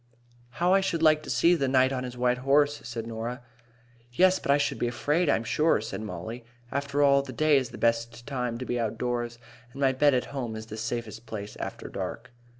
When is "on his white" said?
1.93-2.39